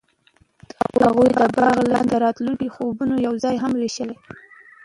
[1.03, 4.09] هغوی د باغ لاندې د راتلونکي خوبونه یوځای هم وویشل.